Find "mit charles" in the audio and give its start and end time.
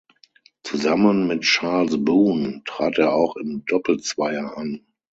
1.27-2.03